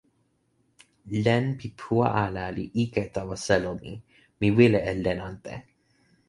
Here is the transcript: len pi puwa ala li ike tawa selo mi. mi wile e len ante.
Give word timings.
len 1.23 1.45
pi 1.57 1.67
puwa 1.79 2.07
ala 2.25 2.45
li 2.55 2.65
ike 2.83 3.01
tawa 3.13 3.35
selo 3.45 3.71
mi. 3.81 3.91
mi 4.39 4.47
wile 4.57 4.79
e 4.91 4.93
len 5.03 5.19
ante. 5.29 5.53